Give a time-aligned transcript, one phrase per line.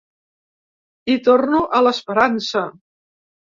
[1.17, 2.67] I torno a l’esperança.